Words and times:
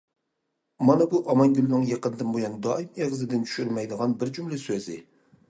مانا 0.89 1.05
بۇ 1.11 1.19
ئامانگۈلنىڭ 1.33 1.85
يېقىندىن 1.89 2.33
بۇيان 2.39 2.57
دائىم 2.67 2.91
ئېغىزىدىن 3.03 3.45
چۈشۈرمەيدىغان 3.51 4.19
بىر 4.25 4.35
جۈملە 4.41 4.63
سۆزى. 4.67 4.99